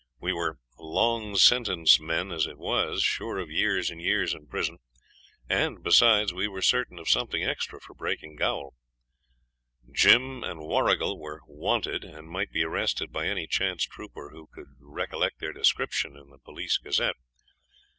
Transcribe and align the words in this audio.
We 0.19 0.33
were 0.33 0.57
'long 0.79 1.35
sentence 1.35 1.99
men' 1.99 2.31
as 2.31 2.47
it 2.47 2.57
was, 2.57 3.03
sure 3.03 3.37
of 3.37 3.51
years 3.51 3.91
and 3.91 4.01
years 4.01 4.33
in 4.33 4.47
prison; 4.47 4.79
and, 5.47 5.83
besides, 5.83 6.33
we 6.33 6.47
were 6.47 6.63
certain 6.63 6.97
of 6.97 7.07
something 7.07 7.43
extra 7.43 7.79
for 7.79 7.93
breaking 7.93 8.37
gaol. 8.37 8.73
Jim 9.93 10.43
and 10.43 10.61
Warrigal 10.61 11.19
were 11.19 11.41
'wanted', 11.45 12.03
and 12.03 12.27
might 12.27 12.49
be 12.51 12.63
arrested 12.63 13.11
by 13.11 13.27
any 13.27 13.45
chance 13.45 13.85
trooper 13.85 14.31
who 14.31 14.47
could 14.51 14.73
recollect 14.79 15.37
their 15.37 15.53
description 15.53 16.17
in 16.17 16.31
the 16.31 16.39
'Police 16.39 16.77
Gazette'. 16.79 17.17